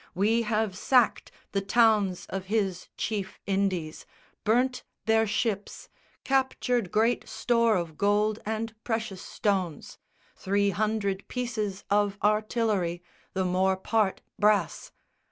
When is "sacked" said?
0.75-1.31